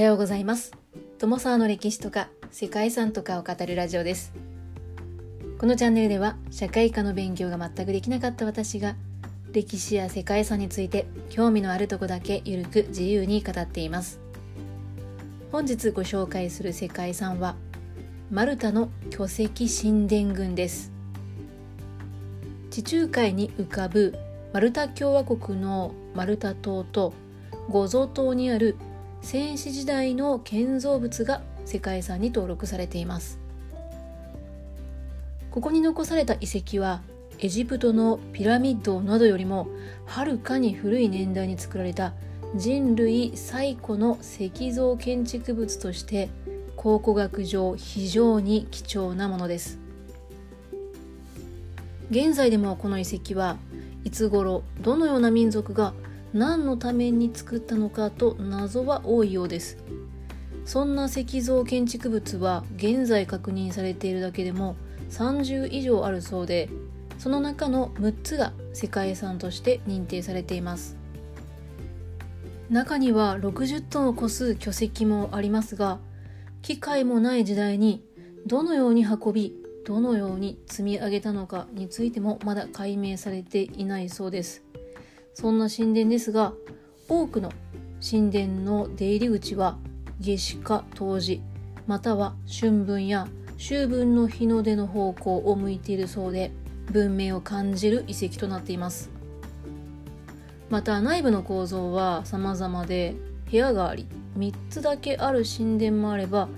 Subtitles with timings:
[0.00, 0.72] はようございます。
[1.18, 4.32] 友沢の歴史とか世界遺産とかを語るラジオです。
[5.58, 8.96] このチャンネルでは社会科の勉強が全くできなかった私が
[9.52, 14.20] 歴史や世界遺産について興味のあるとこだけゆるく自由に語っています。
[15.52, 17.56] 本日ご紹介する世界遺産は
[18.30, 20.92] マルタの巨石神殿群です。
[22.70, 24.14] 地中海に浮かぶ
[24.54, 27.12] マルタ共和国のマルタ島と
[27.68, 28.76] ゴゾ島にある
[29.22, 33.38] 戦死時代の建造物が世界遺産に登録されています。
[35.50, 37.02] ここに残された遺跡は
[37.38, 39.68] エジプトのピラミッドなどよりも
[40.06, 42.12] はるかに古い年代に作られた
[42.54, 46.28] 人類最古の石像建築物として
[46.76, 49.78] 考古学上非常に貴重なものです。
[52.10, 53.56] 現在でもこの遺跡は
[54.04, 55.92] いつ頃どのような民族が
[56.32, 59.78] 何のために作ったのかと謎は多いようです。
[60.64, 64.76] そんな石像建築物は現在確認されているだけでも
[65.10, 66.68] 30以上あるそうで
[67.18, 70.96] その中の6つが世界遺産として認定されています。
[72.70, 75.98] 中には60トンを超す巨石もありますが
[76.62, 78.04] 機械もない時代に
[78.46, 84.62] どのように運びどのように積み上げたのかについてもまだ解明されていないそうです。
[85.34, 86.52] そんな神殿ですが
[87.08, 87.50] 多くの
[88.00, 89.78] 神殿の出入り口は
[90.20, 91.42] 夏至か冬至
[91.86, 96.50] または春分や秋分の日の出の方向を向いているそうで
[96.90, 99.10] 文明を感じる遺跡となっています。
[100.70, 103.16] また内部の構造は様々で
[103.50, 104.06] 部屋があり
[104.38, 106.48] 3つだけある神殿もあれば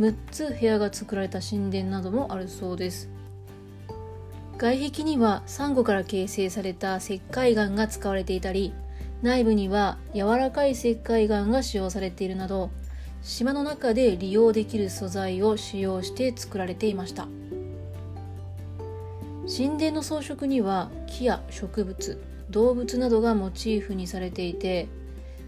[0.00, 3.10] 6つ部屋が作られた神殿などもあるそうです。
[4.58, 8.74] 外壁にはサンゴから形成された石灰岩が使われていたり
[9.22, 12.70] 内部には柔らかい石灰岩が使用されているなど
[13.22, 17.26] 島の中で利用できる素材を使用して作られていました。
[19.48, 24.88] 神殿の装飾には木や植物動物などがモチーフにされていて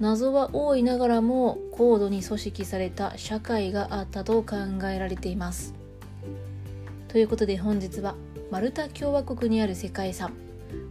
[0.00, 4.56] 謎は多いながらも高度に組織された社会があったと考
[4.88, 5.83] えられています。
[7.14, 8.16] ということで本日は
[8.50, 10.32] マルタ共和国にある世界遺産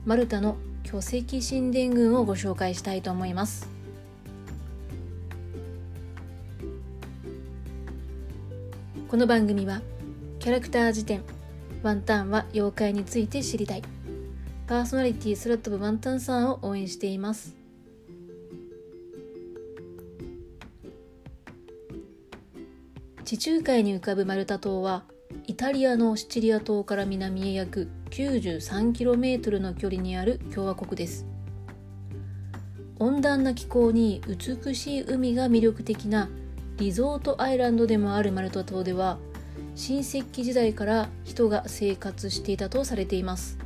[0.05, 3.67] マルタの巨石神殿群をご紹介したいと思います。
[9.09, 9.81] この番組は
[10.39, 11.25] キャラクター辞典
[11.83, 13.83] ワンタンは妖怪について知りたい。
[14.65, 17.53] パーソナリティ空飛ぶワンタンさんを応援しています。
[23.25, 25.03] 地中海に浮かぶマルタ島は
[25.45, 31.25] イタリアのシチリア島から南へ約 93km の距離にある共和国です。
[32.97, 36.29] 温暖な気候に美しい海が魅力的な
[36.77, 39.17] リゾートアイランドでもあるマルタ島では
[39.75, 43.57] 新石器時代から人が生活していたとされています。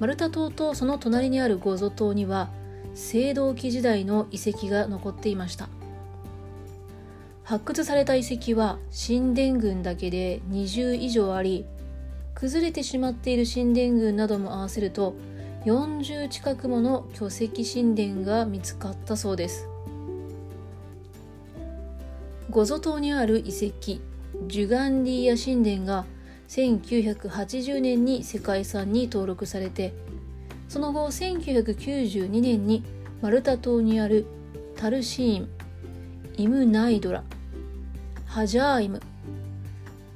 [0.00, 2.50] マルタ島とその隣にあるゴゾ島には
[2.94, 5.68] 青銅器時代の遺跡が残っていました。
[7.44, 11.66] 発掘された遺跡は神殿群だけで20以上あり
[12.34, 15.14] 崩れてしまっている神殿群なども合わせると
[15.66, 19.66] 40近くもの巨石神殿が見つかったそうです。
[22.50, 24.00] ゴゾ島にある遺跡
[24.46, 26.04] ジュガンディア神殿が
[26.48, 29.92] 1980年に世界遺産に登録されて
[30.68, 32.84] その後1992年に
[33.22, 34.26] マルタ島にある
[34.76, 35.48] タルシーン
[36.36, 37.24] イムナイドラ
[38.34, 39.00] ハジャーイム。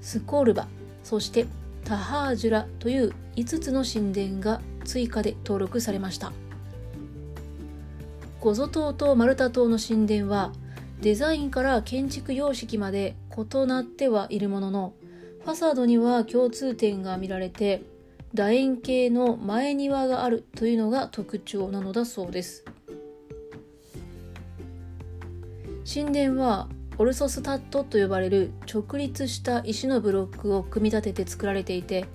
[0.00, 0.66] スコルバ。
[1.04, 1.46] そして
[1.84, 6.32] タハージュラという5つの神殿が追加で登録されました。
[8.40, 10.50] ゴゾ島とマルタ島の神殿は
[11.00, 14.94] デザインから建築様式まで異なってはいるものの
[15.44, 17.82] ファサードには共通点が見られて
[18.34, 22.64] 楕円形の前庭があるというのが特徴なのだそうです。
[25.86, 32.06] 神殿はオルソスタットと呼ばれる直立した石のブロックを組み立てて作られていて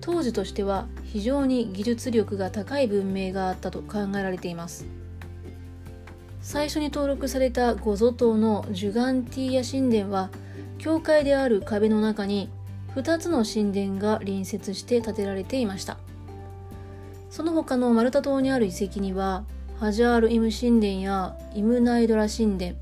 [0.00, 4.86] 当時としては非常に技術力が高い文明があったと考えられています。
[6.40, 10.28] 最初に登録されたゴゾ島のジュガンティーヤ神殿は
[10.78, 12.50] 教会である壁の中に
[12.96, 15.98] 2つの神殿が隣接して建てられていました。
[17.30, 19.44] その他のマルタ島にある遺跡には
[19.78, 22.74] ハジャール・イム神殿やイムナイドラ神殿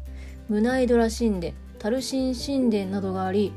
[0.51, 3.53] ムナイドラ神殿タルシン神殿などがあり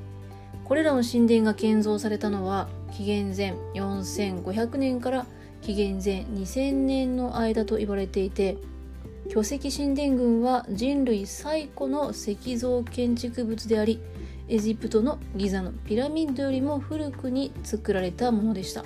[0.64, 5.26] これらの神殿が建造されたのは紀元前4500年から
[5.64, 8.58] 紀元前2000年の間と言われていて
[9.28, 14.00] 巨石神殿群は人類最古の石像建築物であり
[14.48, 18.84] エジプトのギザのピラミッドよりも古くに作られたものでした。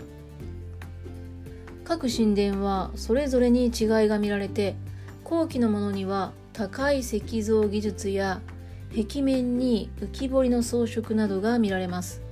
[1.83, 3.71] 各神殿はそれぞれに違い
[4.07, 4.75] が見られて
[5.23, 8.41] 後期のものには高い石像技術や
[8.89, 12.23] 壁面に浮き彫りの装飾などが見られます。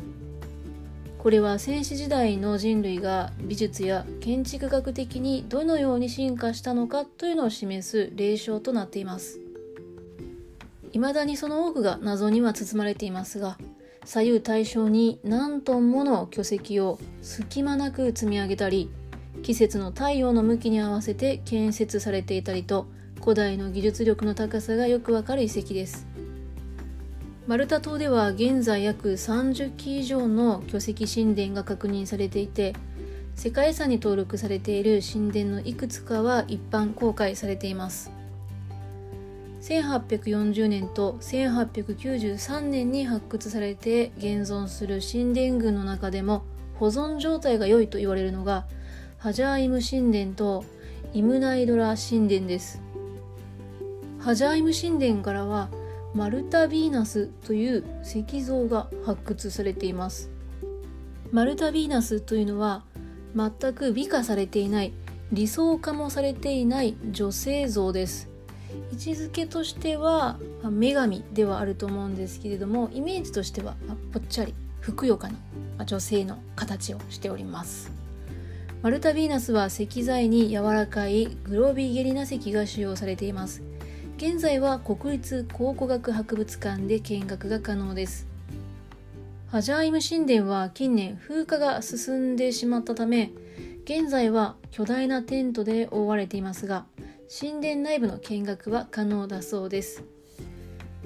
[1.19, 9.39] これは戦死時代の人類が美術や建築学的にどのように進化したのかというのを示す例証となっています。
[10.91, 13.59] 未だにその多くが謎には包まれていますが
[14.05, 18.89] 左右対称に何トンもの巨石を隙間なく積み上げたり
[19.43, 22.87] 季節の太陽の向きに合わせて建設されていたりと
[23.25, 26.05] 古代の技術力の高さがよくわかる遺跡です。
[27.47, 32.75] マルタ島では現在約30基以上の巨石神殿が確認されていて
[33.33, 38.11] 世界遺産に登録されている神殿のいくつかは一般公開されています。
[39.63, 46.43] 1840年と1893年に発掘されて現存する神殿群の中でも
[46.75, 48.67] 保存状態が良いと言われるのが
[49.17, 50.63] ハジャーイム神殿と
[51.11, 52.84] イムナイドラ神殿です。
[54.25, 55.69] ハジャイム神殿からは
[56.15, 60.31] マルタ・ヴィーナスという石像が発掘されています。
[61.31, 62.83] マルタ・ヴィーナスというのは
[63.35, 64.93] 全く美化されていない
[65.31, 68.27] 理想化もされていない女性像です。
[68.91, 73.75] 位置づけとしては女神ではあると思うんですけれどもイメージとしては
[74.11, 75.29] ぽっちゃりふくよか
[75.77, 77.91] な女性の形をしております。
[78.81, 83.61] マルタ・ヴィーナスは石材に柔らかいグロービーゲリナ石が使用されています。
[84.17, 88.25] 現在は国立考古学博物館で見学が可能です。
[89.47, 93.31] ハジャーイム神殿は近年風化が進んでしまったため
[93.83, 96.85] 現在は巨大なテントで覆われていますが
[97.29, 100.01] 神殿内部の見学は可能だそうです。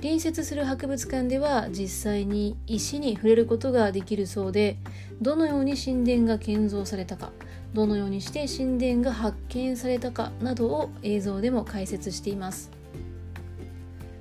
[0.02, 4.78] 隣接する博物館では実際に石に触れることができるそうで
[5.20, 7.32] どのように神殿が建造されたか
[7.74, 12.79] どのようにして神殿が発見されたかなどを映像でも解説しています。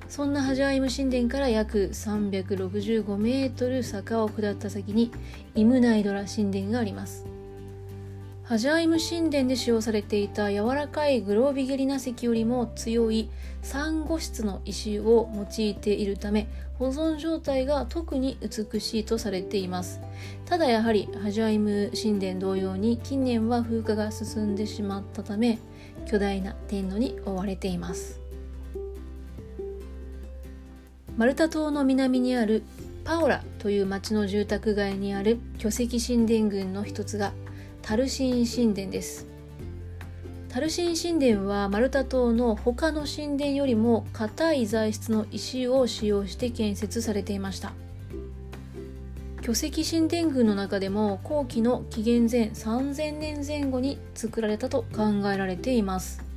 [0.09, 5.11] そんなハジャイム神殿から約365メートル坂を下った先に
[5.53, 7.27] イムナイドラ神殿があります。
[8.43, 13.29] ハジャイム神殿で使用されていた柔らかいグロービゲリナ石よりも強い
[13.61, 16.47] サンゴ質の石を用いているため
[16.79, 20.01] 保存状態が特に美しいとされています。
[20.45, 25.59] ただやはりハジャイム神殿同様に近年は風化が進んでしまったため
[26.07, 28.18] 巨大な天炉に覆われています。
[31.19, 32.63] マルタ島の南にある
[33.03, 37.33] パオラという町の住宅街にある巨石神殿群の一つが
[37.81, 39.27] タルシン神殿です。
[40.47, 47.73] タルシン神殿はマルタ島の他の神殿よりも硬い材質の石を使用して建設されていました。
[49.41, 56.28] 巨石神殿群の中でも後期の紀元前3000年前後に作られたと考えられています。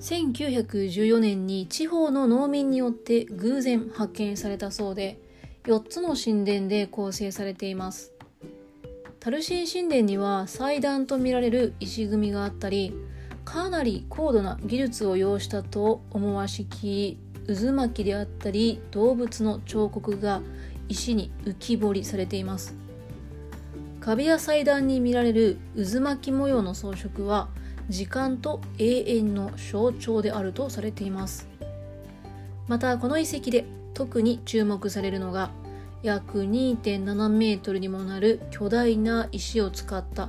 [0.00, 5.18] 1914年に地方の農民によって偶然発見されたそうで
[5.64, 8.12] 4つの神殿で構成されています。
[9.18, 12.94] タルシン神殿には祭壇とみられる石組みがあったり
[13.44, 17.18] かなり高度な技術を要したと思わしき
[17.48, 20.42] 渦巻きであったり動物の彫刻が
[20.88, 22.76] 石に浮き彫りされています。
[23.98, 27.48] 壁や祭壇に見られる渦巻き模様の装飾は
[27.88, 31.48] 時間と永遠の象徴であるとされています
[32.68, 33.64] またこの遺跡で
[33.94, 35.50] 特に注目されるのが
[36.02, 40.26] 約2.7メートルにもなる巨大な石を使った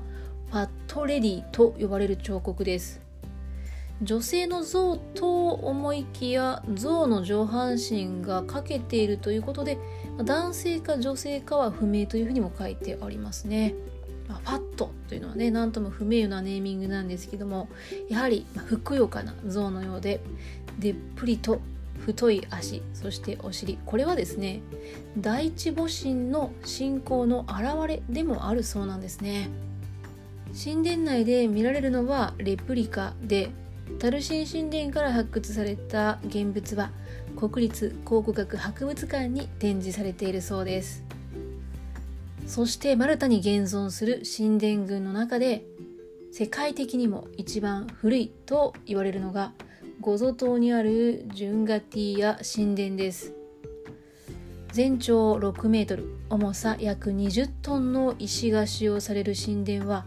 [0.50, 3.02] ファットレディと呼ばれる彫刻です
[4.02, 9.80] 女性の像と思いきや像の上半身が欠けているということで
[10.24, 13.74] 男性か女性かは不明というふうにも書いてありますね。
[14.28, 17.70] まあ、ファットというのはね何とも不明なネーミングなんですけども
[18.10, 20.22] やはり、ふくよかな像のようで
[20.80, 21.62] でっぷりと
[22.00, 24.62] 太い足そしてお尻これはですね
[25.18, 29.50] 第一母神の信仰の表れでもあるそうなんですね。
[30.54, 33.50] 神殿内で見られるのはレプリカで
[34.00, 36.92] タルシン神殿から発掘された現物は
[37.36, 41.04] 国立考古学博物館に展示されているそうです。
[42.48, 45.66] そしてマルタに現存する神殿群の中で
[46.32, 49.52] 世界的にも一番古いと言われるのが
[50.00, 53.34] ゴゾ島にあるジュンガティア神殿です。
[54.72, 60.06] 全長6メートル重さ約20トンの石が使用される神殿は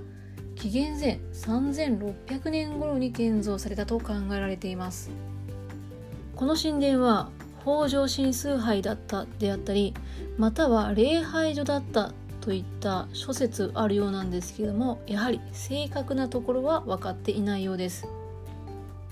[0.54, 5.11] 紀元前3600年頃に建造されたと考えられています。
[6.37, 7.30] この神殿は
[7.62, 9.92] 北条神崇拝だったであったり
[10.38, 18.06] または礼拝所だったといった諸説あるようなんですけどもやはり正確なところは分かっていないようです。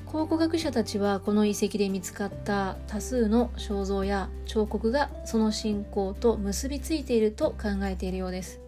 [0.07, 8.59] 考古学者たちはこの遺跡で見つかった多数の肖像や彫刻がその信仰と結びついていると考えているようです。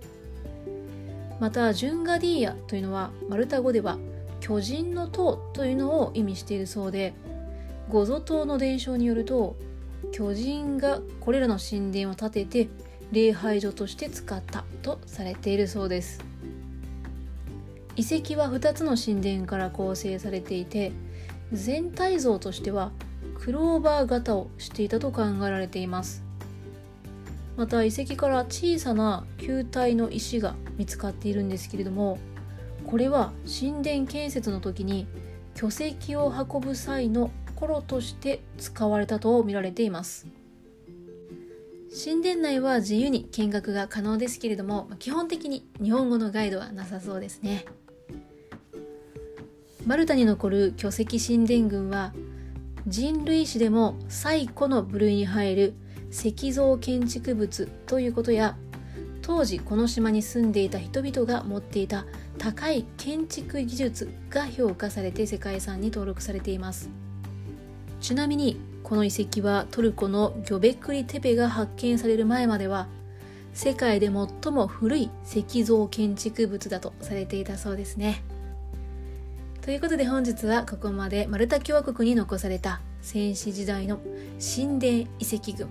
[1.41, 3.97] またジュンガディーヤというのはマルタ語では
[4.41, 7.15] 巨人の塔というのを意味しているそうで
[7.89, 9.57] ゴゾ島の伝承によると
[10.13, 12.69] 巨人がこれらの神殿を建てて
[13.13, 16.21] 礼拝所として使ったとされているそうです。
[17.97, 20.93] 遺跡は2つの神殿から構成されていて
[21.53, 22.93] 全体像としては
[23.39, 26.23] クローバー型をしていたと考えられています。
[27.57, 32.19] また遺跡から小さな球体の石が見つかっているんですけれども
[32.87, 35.07] これは神殿建設の時に
[35.55, 40.27] 巨石を運ぶ際の頃として使われたと見られています。
[41.93, 47.65] 神殿内は自由に見学が可能ですけれども基本的に日本語のガイドはなさそうですね。
[49.87, 52.13] マルタに残る巨石神殿群は
[52.87, 55.75] 人類史でも最古の部類に入る
[56.13, 58.57] 石像建築物ということや
[59.23, 62.05] 当時この島に住んでいた人々が持っていた
[62.39, 66.89] 高い建築技術が評価されて世界遺産に登録されています。
[68.01, 72.89] ちなみにこの遺跡はトルコのギョベクリテペが発見される前までは
[73.53, 78.23] 世界で最も古い石像建築物だとされていたそうですね。
[79.61, 84.01] ということで本日はここまでマルタ共和国に残された戦死時代の
[84.41, 85.69] 神殿遺跡群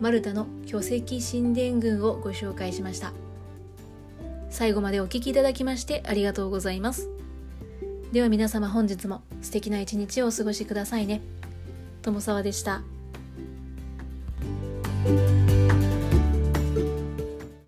[0.00, 3.12] マルタの巨石神殿群をご紹介しました。
[4.50, 7.08] 最後までお聴きいただきましてありがとうございます。
[8.12, 11.20] では皆様本日も素敵な一日をお過ごしくださいね。
[12.06, 12.82] 友沢でした。